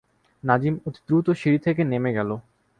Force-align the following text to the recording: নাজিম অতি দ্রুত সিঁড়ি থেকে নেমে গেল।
নাজিম 0.43 0.75
অতি 0.87 0.99
দ্রুত 1.07 1.27
সিঁড়ি 1.31 1.59
থেকে 1.65 1.81
নেমে 1.83 2.11
গেল। 2.17 2.29